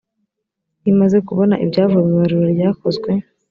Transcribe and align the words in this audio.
imaze 0.91 1.17
kubona 1.27 1.55
ibyavuye 1.63 2.03
mu 2.07 2.11
ibarura 2.15 2.47
ryakozwe 2.55 3.09